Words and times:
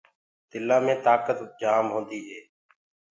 تِلينٚ 0.49 0.83
مي 0.85 0.93
تآڪت 1.05 1.39
جآم 1.59 1.85
هوندي 1.93 2.19
هي۔ 2.27 2.39